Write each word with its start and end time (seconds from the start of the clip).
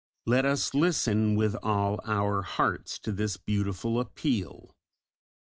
Let 0.25 0.45
us 0.45 0.73
listen 0.73 1.35
with 1.35 1.55
all 1.61 1.99
our 2.05 2.41
hearts 2.41 2.97
to 3.03 3.11
this 3.11 3.37
beautiful 3.37 3.99
appeal. 3.99 4.73